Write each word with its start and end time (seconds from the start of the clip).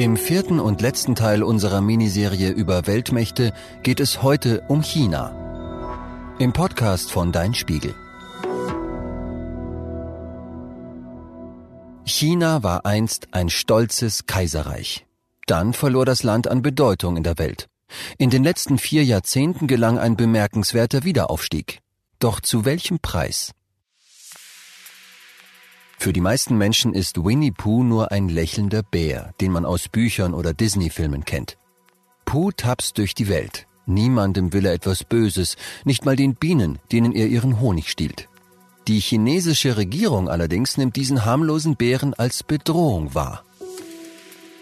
Im 0.00 0.16
vierten 0.16 0.60
und 0.60 0.80
letzten 0.80 1.14
Teil 1.14 1.42
unserer 1.42 1.82
Miniserie 1.82 2.48
über 2.52 2.86
Weltmächte 2.86 3.52
geht 3.82 4.00
es 4.00 4.22
heute 4.22 4.62
um 4.66 4.80
China. 4.82 6.36
Im 6.38 6.54
Podcast 6.54 7.12
von 7.12 7.32
Dein 7.32 7.52
Spiegel. 7.52 7.94
China 12.06 12.62
war 12.62 12.86
einst 12.86 13.28
ein 13.32 13.50
stolzes 13.50 14.24
Kaiserreich. 14.24 15.04
Dann 15.46 15.74
verlor 15.74 16.06
das 16.06 16.22
Land 16.22 16.48
an 16.48 16.62
Bedeutung 16.62 17.18
in 17.18 17.22
der 17.22 17.36
Welt. 17.36 17.68
In 18.16 18.30
den 18.30 18.42
letzten 18.42 18.78
vier 18.78 19.04
Jahrzehnten 19.04 19.66
gelang 19.66 19.98
ein 19.98 20.16
bemerkenswerter 20.16 21.04
Wiederaufstieg. 21.04 21.80
Doch 22.20 22.40
zu 22.40 22.64
welchem 22.64 23.00
Preis? 23.00 23.52
Für 26.00 26.14
die 26.14 26.22
meisten 26.22 26.56
Menschen 26.56 26.94
ist 26.94 27.22
Winnie 27.26 27.50
Pooh 27.50 27.82
nur 27.82 28.10
ein 28.10 28.30
lächelnder 28.30 28.82
Bär, 28.82 29.34
den 29.38 29.52
man 29.52 29.66
aus 29.66 29.90
Büchern 29.90 30.32
oder 30.32 30.54
Disney-Filmen 30.54 31.26
kennt. 31.26 31.58
Pooh 32.24 32.52
tapst 32.52 32.96
durch 32.96 33.14
die 33.14 33.28
Welt. 33.28 33.66
Niemandem 33.84 34.54
will 34.54 34.64
er 34.64 34.72
etwas 34.72 35.04
Böses, 35.04 35.58
nicht 35.84 36.06
mal 36.06 36.16
den 36.16 36.36
Bienen, 36.36 36.78
denen 36.90 37.12
er 37.12 37.26
ihren 37.26 37.60
Honig 37.60 37.90
stiehlt. 37.90 38.30
Die 38.88 38.98
chinesische 38.98 39.76
Regierung 39.76 40.30
allerdings 40.30 40.78
nimmt 40.78 40.96
diesen 40.96 41.26
harmlosen 41.26 41.76
Bären 41.76 42.14
als 42.14 42.44
Bedrohung 42.44 43.14
wahr. 43.14 43.44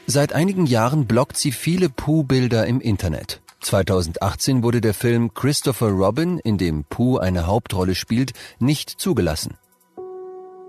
Seit 0.09 0.33
einigen 0.33 0.67
Jahren 0.67 1.07
blockt 1.07 1.37
sie 1.37 1.53
viele 1.53 1.89
Pooh-Bilder 1.89 2.67
im 2.67 2.81
Internet. 2.81 3.43
2018 3.61 4.65
wurde 4.65 4.81
der 4.81 4.93
Film 4.93 5.33
Christopher 5.35 5.91
Robin, 5.91 6.41
in 6.41 6.59
dem 6.59 6.83
Pooh 6.83 7.19
eine 7.19 7.47
Hauptrolle 7.47 7.95
spielt, 7.95 8.33
nicht 8.59 8.91
zugelassen. 8.91 9.57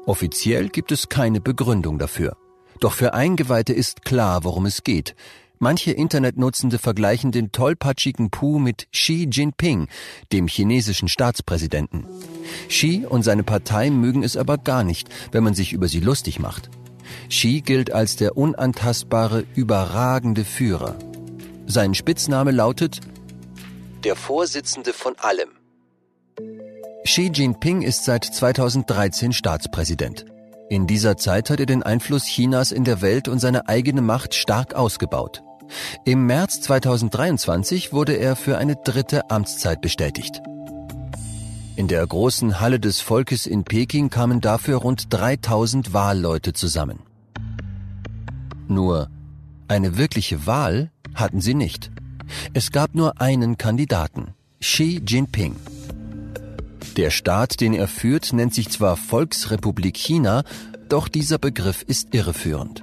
Offiziell 0.06 0.70
gibt 0.70 0.92
es 0.92 1.10
keine 1.10 1.42
Begründung 1.42 2.00
dafür. 2.00 2.36
Doch 2.80 2.94
für 2.94 3.14
Eingeweihte 3.14 3.74
ist 3.74 4.06
klar, 4.06 4.44
worum 4.44 4.66
es 4.66 4.84
geht. 4.84 5.16
Manche 5.62 5.92
Internetnutzende 5.92 6.80
vergleichen 6.80 7.34
den 7.34 7.52
tollpatschigen 7.52 8.30
Pu 8.30 8.60
mit 8.60 8.88
Xi 8.94 9.28
Jinping, 9.30 9.90
dem 10.32 10.48
chinesischen 10.48 11.10
Staatspräsidenten. 11.10 12.06
Xi 12.70 13.06
und 13.08 13.24
seine 13.24 13.44
Partei 13.44 13.90
mögen 13.90 14.24
es 14.24 14.38
aber 14.38 14.58
gar 14.58 14.86
nicht, 14.86 15.10
wenn 15.34 15.44
man 15.44 15.54
sich 15.54 15.74
über 15.74 15.90
sie 15.90 16.00
lustig 16.00 16.40
macht. 16.40 16.70
Xi 17.28 17.62
gilt 17.62 17.92
als 17.92 18.16
der 18.16 18.38
unantastbare, 18.38 19.44
überragende 19.54 20.46
Führer. 20.46 20.96
Sein 21.68 21.94
Spitzname 21.94 22.52
lautet 22.52 23.02
der 24.06 24.16
Vorsitzende 24.16 24.94
von 24.94 25.16
allem. 25.18 25.50
Xi 27.12 27.32
Jinping 27.34 27.82
ist 27.82 28.06
seit 28.06 28.24
2013 28.24 29.34
Staatspräsident. 29.34 30.26
In 30.70 30.86
dieser 30.86 31.18
Zeit 31.18 31.50
hat 31.50 31.60
er 31.60 31.66
den 31.66 31.82
Einfluss 31.82 32.26
Chinas 32.26 32.72
in 32.72 32.84
der 32.84 33.02
Welt 33.02 33.28
und 33.28 33.40
seine 33.40 33.68
eigene 33.68 34.04
Macht 34.04 34.36
stark 34.36 34.76
ausgebaut. 34.76 35.42
Im 36.06 36.28
März 36.28 36.62
2023 36.62 37.94
wurde 37.94 38.14
er 38.14 38.36
für 38.36 38.60
eine 38.60 38.76
dritte 38.76 39.32
Amtszeit 39.32 39.82
bestätigt. 39.82 40.44
In 41.76 41.88
der 41.88 42.06
großen 42.06 42.60
Halle 42.60 42.80
des 42.80 43.02
Volkes 43.02 43.48
in 43.48 43.64
Peking 43.64 44.12
kamen 44.12 44.40
dafür 44.40 44.78
rund 44.78 45.12
3000 45.12 45.94
Wahlleute 45.94 46.54
zusammen. 46.54 47.00
Nur 48.68 49.10
eine 49.68 49.98
wirkliche 49.98 50.46
Wahl 50.46 50.92
hatten 51.16 51.42
sie 51.42 51.56
nicht. 51.56 51.90
Es 52.54 52.72
gab 52.72 52.94
nur 52.94 53.20
einen 53.20 53.58
Kandidaten, 53.58 54.36
Xi 54.62 55.02
Jinping. 55.04 55.56
Der 56.98 57.10
Staat, 57.10 57.62
den 57.62 57.74
er 57.74 57.88
führt, 57.88 58.34
nennt 58.34 58.54
sich 58.54 58.70
zwar 58.70 58.98
Volksrepublik 58.98 59.98
China, 59.98 60.44
doch 60.90 61.08
dieser 61.08 61.38
Begriff 61.38 61.84
ist 61.84 62.14
irreführend. 62.14 62.82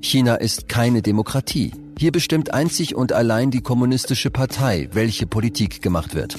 China 0.00 0.36
ist 0.36 0.68
keine 0.68 1.02
Demokratie. 1.02 1.72
Hier 1.98 2.12
bestimmt 2.12 2.54
einzig 2.54 2.94
und 2.94 3.12
allein 3.12 3.50
die 3.50 3.60
kommunistische 3.60 4.30
Partei, 4.30 4.88
welche 4.92 5.26
Politik 5.26 5.82
gemacht 5.82 6.14
wird. 6.14 6.36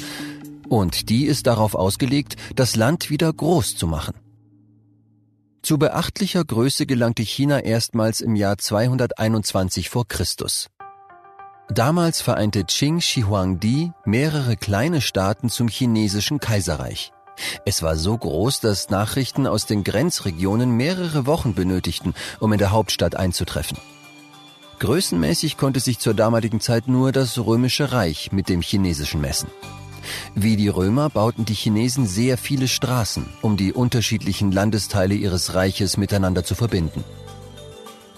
Und 0.69 1.09
die 1.09 1.25
ist 1.25 1.47
darauf 1.47 1.75
ausgelegt, 1.75 2.35
das 2.55 2.75
Land 2.75 3.09
wieder 3.09 3.31
groß 3.31 3.75
zu 3.75 3.87
machen. 3.87 4.13
Zu 5.61 5.77
beachtlicher 5.77 6.43
Größe 6.43 6.85
gelangte 6.87 7.21
China 7.21 7.59
erstmals 7.59 8.21
im 8.21 8.35
Jahr 8.35 8.57
221 8.57 9.89
vor 9.89 10.07
Christus. 10.07 10.69
Damals 11.73 12.19
vereinte 12.19 12.65
Qing 12.65 12.99
Shi 12.99 13.21
Huangdi 13.21 13.93
mehrere 14.03 14.57
kleine 14.57 14.99
Staaten 14.99 15.47
zum 15.47 15.69
chinesischen 15.69 16.41
Kaiserreich. 16.41 17.13
Es 17.65 17.81
war 17.81 17.95
so 17.95 18.17
groß, 18.17 18.59
dass 18.59 18.89
Nachrichten 18.89 19.47
aus 19.47 19.67
den 19.67 19.85
Grenzregionen 19.85 20.75
mehrere 20.75 21.25
Wochen 21.25 21.53
benötigten, 21.53 22.13
um 22.41 22.51
in 22.51 22.59
der 22.59 22.71
Hauptstadt 22.71 23.15
einzutreffen. 23.15 23.77
Größenmäßig 24.79 25.55
konnte 25.55 25.79
sich 25.79 25.99
zur 25.99 26.13
damaligen 26.13 26.59
Zeit 26.59 26.89
nur 26.89 27.13
das 27.13 27.37
römische 27.37 27.93
Reich 27.93 28.33
mit 28.33 28.49
dem 28.49 28.59
chinesischen 28.59 29.21
messen. 29.21 29.47
Wie 30.35 30.57
die 30.57 30.67
Römer 30.67 31.09
bauten 31.09 31.45
die 31.45 31.53
Chinesen 31.53 32.05
sehr 32.05 32.37
viele 32.37 32.67
Straßen, 32.67 33.25
um 33.41 33.55
die 33.55 33.71
unterschiedlichen 33.71 34.51
Landesteile 34.51 35.13
ihres 35.13 35.53
Reiches 35.53 35.95
miteinander 35.95 36.43
zu 36.43 36.53
verbinden. 36.53 37.05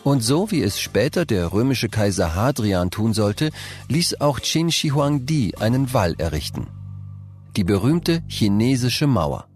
Und 0.04 0.22
so 0.22 0.52
wie 0.52 0.62
es 0.62 0.80
später 0.80 1.26
der 1.26 1.54
römische 1.54 1.88
Kaiser 1.88 2.36
Hadrian 2.36 2.92
tun 2.92 3.14
sollte, 3.14 3.52
ließ 3.88 4.20
auch 4.20 4.42
Qin 4.42 4.72
Shi 4.72 4.90
Huangdi 4.90 5.56
einen 5.60 5.94
Wall 5.94 6.16
errichten. 6.18 6.68
Die 7.56 7.64
berühmte 7.64 8.22
chinesische 8.28 9.08
Mauer. 9.08 9.48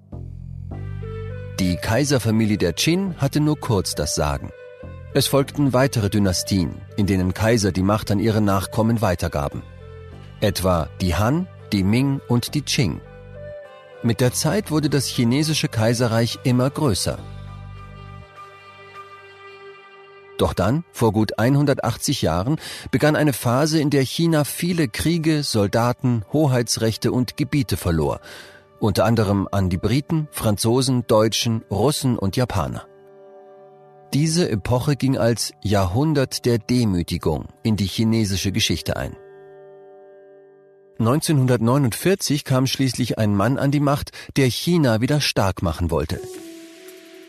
Die 1.60 1.76
Kaiserfamilie 1.76 2.58
der 2.58 2.74
Qin 2.74 3.16
hatte 3.18 3.40
nur 3.42 3.60
kurz 3.60 3.96
das 3.96 4.16
Sagen. 4.16 4.52
Es 5.14 5.28
folgten 5.28 5.74
weitere 5.74 6.10
Dynastien, 6.10 6.76
in 6.96 7.08
denen 7.08 7.34
Kaiser 7.34 7.72
die 7.72 7.82
Macht 7.82 8.12
an 8.12 8.20
ihre 8.20 8.42
Nachkommen 8.42 9.02
weitergaben. 9.02 9.64
Etwa 10.40 10.88
die 11.02 11.16
Han, 11.16 11.48
die 11.74 11.84
Ming 11.84 12.22
und 12.28 12.54
die 12.54 12.62
Qing. 12.62 13.02
Mit 14.04 14.22
der 14.22 14.32
Zeit 14.32 14.70
wurde 14.70 14.90
das 14.90 15.08
chinesische 15.08 15.68
Kaiserreich 15.68 16.40
immer 16.44 16.70
größer 16.70 17.18
doch 20.38 20.54
dann, 20.54 20.84
vor 20.92 21.12
gut 21.12 21.38
180 21.40 22.22
Jahren, 22.22 22.58
begann 22.92 23.16
eine 23.16 23.34
Phase, 23.34 23.80
in 23.80 23.90
der 23.90 24.04
China 24.04 24.44
viele 24.44 24.88
Kriege, 24.88 25.44
Soldaten, 25.44 26.24
Hoheitsrechte 26.34 27.12
und 27.12 27.38
Gebiete 27.38 27.78
verlor, 27.78 28.20
unter 28.80 29.06
anderem 29.06 29.48
an 29.52 29.70
die 29.70 29.78
Briten, 29.78 30.28
Franzosen, 30.32 31.06
Deutschen, 31.08 31.64
Russen 31.72 32.18
und 32.18 32.36
Japaner. 32.36 32.88
Diese 34.14 34.50
Epoche 34.50 34.96
ging 34.96 35.18
als 35.18 35.52
Jahrhundert 35.62 36.46
der 36.46 36.60
Demütigung 36.60 37.48
in 37.64 37.76
die 37.76 37.86
chinesische 37.86 38.52
Geschichte 38.52 38.96
ein. 38.96 39.18
1949 41.00 42.44
kam 42.44 42.66
schließlich 42.66 43.20
ein 43.20 43.36
Mann 43.36 43.60
an 43.60 43.70
die 43.70 43.80
Macht, 43.80 44.12
der 44.36 44.48
China 44.48 45.02
wieder 45.02 45.22
stark 45.22 45.62
machen 45.62 45.92
wollte. 45.92 46.20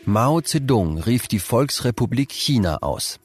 Mao 0.05 0.41
Zedong 0.41 0.97
rief 0.97 1.27
die 1.27 1.39
Volksrepublik 1.39 2.31
China 2.31 2.77
aus. 2.77 3.19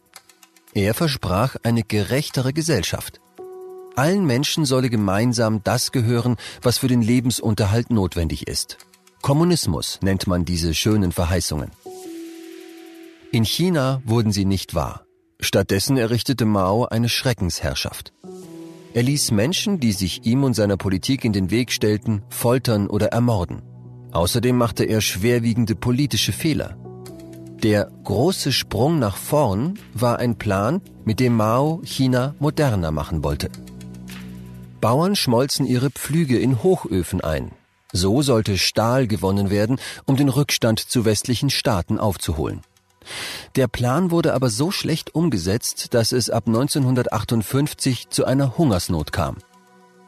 Er 0.75 0.93
versprach 0.93 1.57
eine 1.62 1.83
gerechtere 1.83 2.53
Gesellschaft. 2.53 3.21
Allen 3.97 4.27
Menschen 4.27 4.65
solle 4.65 4.91
gemeinsam 4.91 5.62
das 5.62 5.93
gehören, 5.93 6.37
was 6.62 6.79
für 6.79 6.89
den 6.89 7.01
Lebensunterhalt 7.01 7.91
notwendig 7.91 8.49
ist. 8.49 8.79
Kommunismus 9.23 10.01
nennt 10.03 10.27
man 10.27 10.45
diese 10.45 10.75
schönen 10.75 11.12
Verheißungen. 11.12 11.71
In 13.31 13.45
China 13.45 14.03
wurden 14.05 14.33
sie 14.33 14.45
nicht 14.45 14.75
wahr. 14.75 15.06
Stattdessen 15.41 15.97
errichtete 15.97 16.45
Mao 16.45 16.87
eine 16.87 17.09
Schreckensherrschaft. 17.09 18.12
Er 18.95 19.03
ließ 19.05 19.31
Menschen, 19.31 19.81
die 19.81 19.93
sich 19.93 20.25
ihm 20.25 20.45
und 20.45 20.55
seiner 20.55 20.77
Politik 20.77 21.25
in 21.25 21.33
den 21.33 21.51
Weg 21.51 21.71
stellten, 21.73 22.23
foltern 22.31 22.89
oder 22.89 23.09
ermorden. 23.09 23.62
Außerdem 24.14 24.56
machte 24.56 24.84
er 24.84 25.00
schwerwiegende 25.00 25.75
politische 25.75 26.32
Fehler. 26.32 26.76
Der 27.62 27.91
große 28.04 28.52
Sprung 28.52 28.98
nach 28.98 29.16
vorn 29.16 29.78
war 29.92 30.19
ein 30.19 30.36
Plan, 30.36 30.80
mit 31.04 31.19
dem 31.19 31.36
Mao 31.36 31.81
China 31.84 32.34
moderner 32.38 32.93
machen 32.93 33.25
wollte. 33.25 33.50
Bauern 34.81 35.16
schmolzen 35.16 35.66
ihre 35.66 35.90
Pflüge 35.90 36.38
in 36.38 36.62
Hochöfen 36.62 37.22
ein. 37.22 37.50
So 37.93 38.22
sollte 38.22 38.56
Stahl 38.56 39.06
gewonnen 39.08 39.50
werden, 39.50 39.78
um 40.05 40.17
den 40.17 40.28
Rückstand 40.28 40.78
zu 40.78 41.05
westlichen 41.05 41.50
Staaten 41.50 41.99
aufzuholen. 41.99 42.60
Der 43.56 43.67
Plan 43.67 44.10
wurde 44.10 44.32
aber 44.34 44.49
so 44.49 44.70
schlecht 44.70 45.14
umgesetzt, 45.14 45.93
dass 45.93 46.12
es 46.12 46.31
ab 46.31 46.44
1958 46.46 48.10
zu 48.10 48.25
einer 48.25 48.56
Hungersnot 48.58 49.10
kam. 49.10 49.38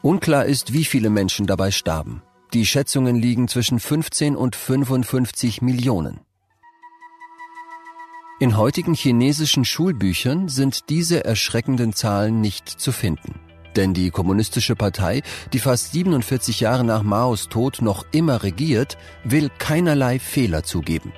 Unklar 0.01 0.45
ist, 0.45 0.73
wie 0.73 0.85
viele 0.85 1.09
Menschen 1.09 1.45
dabei 1.45 1.71
starben. 1.71 2.21
Die 2.53 2.65
Schätzungen 2.65 3.17
liegen 3.17 3.49
zwischen 3.49 3.79
15 3.79 4.37
und 4.37 4.55
55 4.55 5.61
Millionen. 5.61 6.21
In 8.39 8.55
heutigen 8.55 8.93
chinesischen 8.93 9.65
Schulbüchern 9.65 10.47
sind 10.47 10.89
diese 10.89 11.25
erschreckenden 11.25 11.91
Zahlen 11.93 12.39
nicht 12.39 12.69
zu 12.69 12.93
finden. 12.93 13.39
Denn 13.75 13.93
die 13.93 14.11
Kommunistische 14.11 14.75
Partei, 14.75 15.23
die 15.51 15.59
fast 15.59 15.91
47 15.91 16.61
Jahre 16.61 16.85
nach 16.85 17.03
Maos 17.03 17.49
Tod 17.49 17.81
noch 17.81 18.05
immer 18.11 18.43
regiert, 18.43 18.97
will 19.25 19.49
keinerlei 19.57 20.17
Fehler 20.17 20.63
zugeben. 20.63 21.11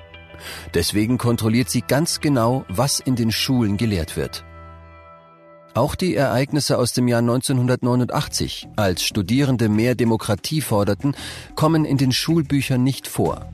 Deswegen 0.74 1.16
kontrolliert 1.16 1.70
sie 1.70 1.82
ganz 1.82 2.20
genau, 2.20 2.64
was 2.68 2.98
in 2.98 3.14
den 3.14 3.30
Schulen 3.30 3.76
gelehrt 3.76 4.16
wird. 4.16 4.44
Auch 5.74 5.94
die 5.94 6.16
Ereignisse 6.16 6.78
aus 6.78 6.92
dem 6.92 7.06
Jahr 7.06 7.20
1989, 7.20 8.68
als 8.74 9.04
Studierende 9.04 9.68
mehr 9.68 9.94
Demokratie 9.94 10.60
forderten, 10.60 11.14
kommen 11.54 11.84
in 11.84 11.96
den 11.96 12.12
Schulbüchern 12.12 12.82
nicht 12.82 13.06
vor. 13.06 13.46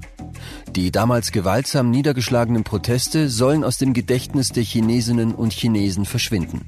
Die 0.74 0.90
damals 0.90 1.30
gewaltsam 1.30 1.90
niedergeschlagenen 1.90 2.64
Proteste 2.64 3.28
sollen 3.28 3.64
aus 3.64 3.76
dem 3.76 3.92
Gedächtnis 3.92 4.48
der 4.48 4.62
Chinesinnen 4.62 5.34
und 5.34 5.52
Chinesen 5.52 6.06
verschwinden. 6.06 6.62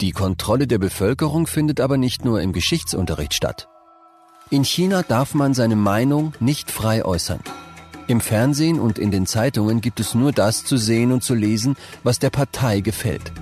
Die 0.00 0.12
Kontrolle 0.12 0.66
der 0.66 0.78
Bevölkerung 0.78 1.46
findet 1.46 1.80
aber 1.80 1.96
nicht 1.96 2.24
nur 2.24 2.40
im 2.42 2.52
Geschichtsunterricht 2.52 3.34
statt. 3.34 3.68
In 4.50 4.62
China 4.64 5.02
darf 5.02 5.34
man 5.34 5.54
seine 5.54 5.76
Meinung 5.76 6.34
nicht 6.38 6.70
frei 6.70 7.04
äußern. 7.04 7.40
Im 8.06 8.20
Fernsehen 8.20 8.78
und 8.78 8.98
in 8.98 9.10
den 9.10 9.26
Zeitungen 9.26 9.80
gibt 9.80 9.98
es 9.98 10.14
nur 10.14 10.30
das 10.30 10.64
zu 10.64 10.76
sehen 10.76 11.10
und 11.10 11.24
zu 11.24 11.34
lesen, 11.34 11.76
was 12.04 12.20
der 12.20 12.30
Partei 12.30 12.80
gefällt. 12.80 13.32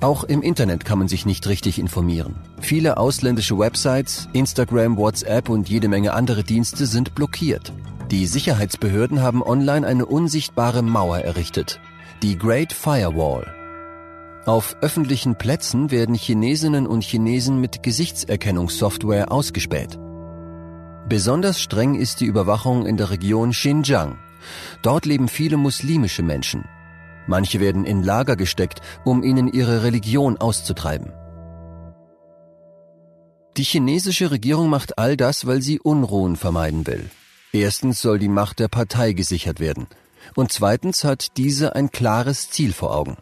Auch 0.00 0.24
im 0.24 0.40
Internet 0.40 0.86
kann 0.86 0.98
man 0.98 1.08
sich 1.08 1.26
nicht 1.26 1.46
richtig 1.46 1.78
informieren. 1.78 2.36
Viele 2.60 2.96
ausländische 2.96 3.58
Websites, 3.58 4.28
Instagram, 4.32 4.96
WhatsApp 4.96 5.50
und 5.50 5.68
jede 5.68 5.88
Menge 5.88 6.14
andere 6.14 6.42
Dienste 6.42 6.86
sind 6.86 7.14
blockiert. 7.14 7.72
Die 8.10 8.24
Sicherheitsbehörden 8.24 9.20
haben 9.20 9.42
online 9.42 9.86
eine 9.86 10.06
unsichtbare 10.06 10.82
Mauer 10.82 11.18
errichtet. 11.18 11.80
Die 12.22 12.38
Great 12.38 12.72
Firewall. 12.72 13.46
Auf 14.46 14.74
öffentlichen 14.80 15.36
Plätzen 15.36 15.90
werden 15.90 16.14
Chinesinnen 16.14 16.86
und 16.86 17.04
Chinesen 17.04 17.60
mit 17.60 17.82
Gesichtserkennungssoftware 17.82 19.30
ausgespäht. 19.30 19.98
Besonders 21.10 21.60
streng 21.60 21.94
ist 21.94 22.20
die 22.20 22.26
Überwachung 22.26 22.86
in 22.86 22.96
der 22.96 23.10
Region 23.10 23.50
Xinjiang. 23.50 24.18
Dort 24.82 25.04
leben 25.04 25.28
viele 25.28 25.58
muslimische 25.58 26.22
Menschen. 26.22 26.64
Manche 27.30 27.60
werden 27.60 27.84
in 27.84 28.02
Lager 28.02 28.34
gesteckt, 28.34 28.80
um 29.04 29.22
ihnen 29.22 29.46
ihre 29.46 29.84
Religion 29.84 30.36
auszutreiben. 30.36 31.12
Die 33.56 33.62
chinesische 33.62 34.32
Regierung 34.32 34.68
macht 34.68 34.98
all 34.98 35.16
das, 35.16 35.46
weil 35.46 35.62
sie 35.62 35.78
Unruhen 35.78 36.34
vermeiden 36.34 36.88
will. 36.88 37.08
Erstens 37.52 38.00
soll 38.02 38.18
die 38.18 38.28
Macht 38.28 38.58
der 38.58 38.66
Partei 38.66 39.12
gesichert 39.12 39.60
werden. 39.60 39.86
Und 40.34 40.50
zweitens 40.50 41.04
hat 41.04 41.36
diese 41.36 41.76
ein 41.76 41.92
klares 41.92 42.50
Ziel 42.50 42.72
vor 42.72 42.96
Augen. 42.96 43.16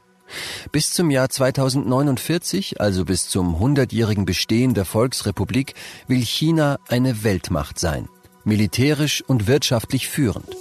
Bis 0.72 0.90
zum 0.90 1.10
Jahr 1.10 1.28
2049, 1.28 2.80
also 2.80 3.04
bis 3.04 3.28
zum 3.28 3.56
100-jährigen 3.56 4.24
Bestehen 4.24 4.72
der 4.72 4.86
Volksrepublik, 4.86 5.74
will 6.06 6.22
China 6.22 6.78
eine 6.88 7.24
Weltmacht 7.24 7.78
sein, 7.78 8.08
militärisch 8.44 9.22
und 9.26 9.46
wirtschaftlich 9.46 10.08
führend. 10.08 10.57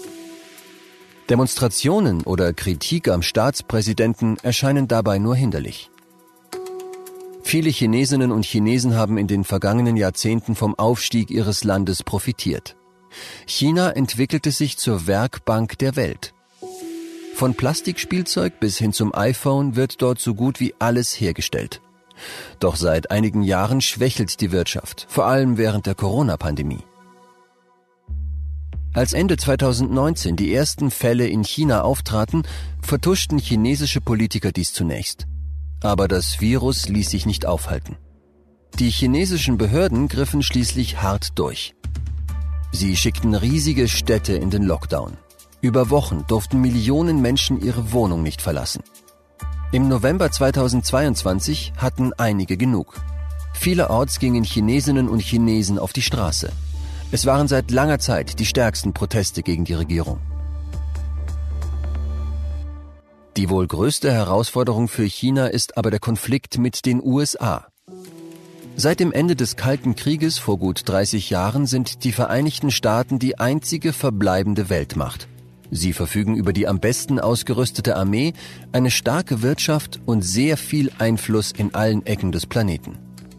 Demonstrationen 1.29 2.24
oder 2.24 2.53
Kritik 2.53 3.09
am 3.09 3.21
Staatspräsidenten 3.21 4.38
erscheinen 4.44 4.88
dabei 4.88 5.19
nur 5.19 5.35
hinderlich. 5.35 5.89
Viele 7.44 7.69
Chinesinnen 7.69 8.31
und 8.31 8.45
Chinesen 8.45 8.95
haben 8.95 9.18
in 9.18 9.27
den 9.27 9.44
vergangenen 9.44 9.97
Jahrzehnten 9.97 10.56
vom 10.56 10.75
Aufstieg 10.75 11.29
ihres 11.29 11.63
Landes 11.63 12.03
profitiert. 12.03 12.77
China 13.45 13.91
entwickelte 13.91 14.51
sich 14.51 14.77
zur 14.77 15.07
Werkbank 15.07 15.77
der 15.77 15.95
Welt. 15.95 16.33
Von 17.35 17.56
Plastikspielzeug 17.56 18.59
bis 18.59 18.77
hin 18.77 18.94
zum 18.94 19.13
iPhone 19.13 19.75
wird 19.75 20.01
dort 20.01 20.19
so 20.19 20.33
gut 20.33 20.59
wie 20.59 20.74
alles 20.79 21.13
hergestellt. 21.13 21.81
Doch 22.59 22.75
seit 22.75 23.12
einigen 23.12 23.44
Jahren 23.44 23.81
schwächelt 23.81 24.41
die 24.41 24.51
Wirtschaft, 24.51 25.06
vor 25.09 25.25
allem 25.25 25.57
während 25.57 25.85
der 25.85 25.95
Corona-Pandemie. 25.95 26.83
Als 28.98 29.14
Ende 29.14 29.38
2019 29.38 30.36
die 30.38 30.52
ersten 30.52 30.90
Fälle 30.90 31.28
in 31.28 31.44
China 31.44 31.82
auftraten, 31.82 32.42
vertuschten 32.82 33.38
chinesische 33.38 34.02
Politiker 34.02 34.52
dies 34.52 34.74
zunächst. 34.74 35.28
Aber 35.84 36.08
das 36.08 36.42
Virus 36.42 36.90
ließ 36.90 37.12
sich 37.12 37.28
nicht 37.28 37.46
aufhalten. 37.46 37.98
Die 38.80 38.90
chinesischen 38.90 39.60
Behörden 39.60 40.08
griffen 40.08 40.42
schließlich 40.42 41.00
hart 41.00 41.38
durch. 41.38 41.76
Sie 42.72 42.98
schickten 42.98 43.36
riesige 43.36 43.88
Städte 43.88 44.34
in 44.34 44.50
den 44.50 44.64
Lockdown. 44.64 45.16
Über 45.62 45.92
Wochen 45.92 46.26
durften 46.28 46.60
Millionen 46.60 47.22
Menschen 47.22 47.62
ihre 47.62 47.92
Wohnung 47.92 48.24
nicht 48.24 48.42
verlassen. 48.42 48.82
Im 49.72 49.90
November 49.90 50.32
2022 50.32 51.74
hatten 51.78 52.14
einige 52.14 52.58
genug. 52.58 53.00
Vielerorts 53.54 54.18
gingen 54.18 54.44
Chinesinnen 54.44 55.08
und 55.08 55.22
Chinesen 55.22 55.78
auf 55.78 55.94
die 55.94 56.02
Straße. 56.02 56.52
Es 57.09 57.25
waren 57.25 57.48
seit 57.48 57.71
langer 57.71 58.00
Zeit 58.00 58.38
die 58.39 58.45
stärksten 58.45 58.94
Proteste 58.94 59.42
gegen 59.42 59.63
die 59.63 59.74
Regierung. 59.74 60.19
Die 63.38 63.50
wohl 63.50 63.65
größte 63.68 64.12
Herausforderung 64.12 64.88
für 64.89 65.06
China 65.06 65.48
ist 65.48 65.77
aber 65.77 65.89
der 65.89 66.00
Konflikt 66.00 66.57
mit 66.57 66.86
den 66.86 67.01
USA. 67.01 67.68
Seit 68.75 69.00
dem 69.00 69.13
Ende 69.13 69.36
des 69.36 69.56
Kalten 69.56 69.95
Krieges 69.95 70.38
vor 70.38 70.59
gut 70.59 70.81
30 70.86 71.30
Jahren 71.30 71.65
sind 71.65 72.04
die 72.04 72.12
Vereinigten 72.12 72.71
Staaten 72.71 73.19
die 73.19 73.39
einzige 73.39 73.94
verbleibende 73.94 74.69
Weltmacht. 74.69 75.27
Sie 75.71 75.94
verfügen 75.94 76.36
über 76.36 76.51
die 76.51 76.68
am 76.68 76.80
besten 76.80 77.19
ausgerüstete 77.19 77.95
Armee, 77.95 78.33
eine 78.71 78.92
starke 78.92 79.42
Wirtschaft 79.42 80.01
und 80.06 80.24
sehr 80.24 80.57
viel 80.57 80.92
Einfluss 80.98 81.51
in 81.51 81.74
allen 81.74 82.06
Ecken 82.06 82.31
des 82.31 82.45
Planeten. 82.45 82.98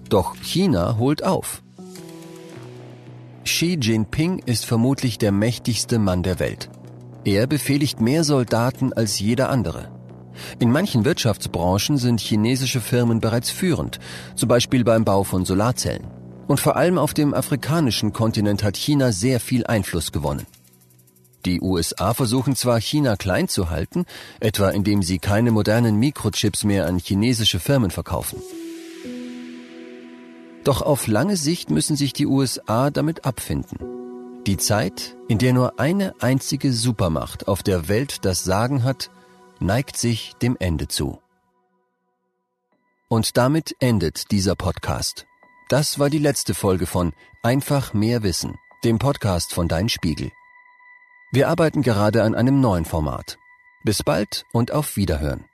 Doch 0.09 0.37
China 0.37 0.97
holt 0.99 1.23
auf. 1.23 1.63
Xi 3.49 3.79
Jinping 3.81 4.41
ist 4.45 4.67
vermutlich 4.67 5.17
der 5.17 5.33
mächtigste 5.33 5.99
Mann 5.99 6.23
der 6.23 6.39
Welt. 6.39 6.69
Er 7.25 7.47
befehligt 7.47 7.99
mehr 7.99 8.23
Soldaten 8.23 8.93
als 8.93 9.19
jeder 9.19 9.49
andere. 9.49 9.91
In 10.59 10.71
manchen 10.71 11.07
Wirtschaftsbranchen 11.07 11.97
sind 11.97 12.21
chinesische 12.21 12.83
Firmen 12.83 13.21
bereits 13.21 13.51
führend, 13.51 14.01
zum 14.37 14.51
Beispiel 14.51 14.85
beim 14.85 15.05
Bau 15.05 15.25
von 15.25 15.47
Solarzellen. 15.47 16.07
Und 16.47 16.61
vor 16.61 16.77
allem 16.77 16.99
auf 16.99 17.15
dem 17.15 17.33
afrikanischen 17.33 18.13
Kontinent 18.13 18.63
hat 18.63 18.77
China 18.77 19.13
sehr 19.13 19.41
viel 19.41 19.67
Einfluss 19.67 20.13
gewonnen. 20.13 20.47
Die 21.47 21.63
USA 21.63 22.13
versuchen 22.13 22.55
zwar 22.55 22.79
China 22.81 23.17
klein 23.17 23.49
zu 23.49 23.71
halten, 23.71 24.05
etwa 24.41 24.69
indem 24.69 25.03
sie 25.03 25.19
keine 25.19 25.53
modernen 25.53 25.97
Mikrochips 25.97 26.65
mehr 26.65 26.87
an 26.87 26.99
chinesische 26.99 27.61
Firmen 27.61 27.91
verkaufen. 27.91 28.43
Doch 30.69 30.83
auf 30.83 31.07
lange 31.07 31.39
Sicht 31.39 31.71
müssen 31.71 31.97
sich 31.97 32.13
die 32.13 32.27
USA 32.27 32.91
damit 32.91 33.25
abfinden. 33.25 34.43
Die 34.45 34.59
Zeit, 34.59 35.17
in 35.27 35.39
der 35.39 35.55
nur 35.55 35.81
eine 35.81 36.13
einzige 36.21 36.75
Supermacht 36.75 37.49
auf 37.49 37.63
der 37.63 37.89
Welt 37.89 38.27
das 38.27 38.45
Sagen 38.45 38.85
hat, 38.85 39.11
neigt 39.61 39.97
sich 39.97 40.35
dem 40.43 40.59
Ende 40.61 40.87
zu. 40.87 41.23
Und 43.09 43.39
damit 43.39 43.77
endet 43.81 44.31
dieser 44.31 44.57
Podcast. 44.57 45.25
Das 45.71 45.99
war 45.99 46.11
die 46.11 46.19
letzte 46.19 46.53
Folge 46.53 46.85
von 46.85 47.15
Einfach 47.43 47.95
mehr 47.95 48.23
Wissen, 48.23 48.55
dem 48.85 48.99
Podcast 48.99 49.55
von 49.55 49.69
Dein 49.69 49.89
Spiegel. 49.89 50.31
Wir 51.33 51.49
arbeiten 51.49 51.81
gerade 51.81 52.25
an 52.25 52.35
einem 52.35 52.61
neuen 52.61 52.85
Format. 52.85 53.39
Bis 53.85 54.03
bald 54.03 54.45
und 54.53 54.71
auf 54.71 54.97
Wiederhören. 54.97 55.47